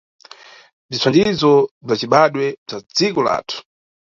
[0.89, 1.51] Bzithandizo
[1.85, 3.57] bza cibadwe bza dziko lathu.